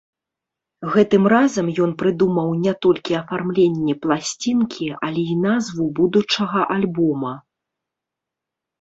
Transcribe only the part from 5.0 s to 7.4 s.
але і назву будучага альбома.